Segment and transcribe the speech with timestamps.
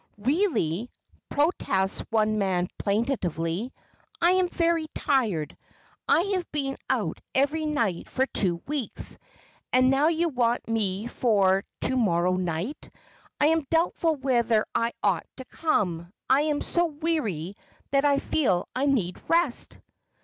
[0.17, 0.89] "Really,"
[1.29, 3.71] protests one man plaintively,
[4.19, 5.55] "I am very tired!
[6.09, 9.19] I have been out every night for two weeks,
[9.71, 12.89] and now you want me for to morrow night.
[13.39, 16.11] I am doubtful whether I ought to come.
[16.27, 17.55] I am so weary
[17.91, 19.77] that I feel I need rest."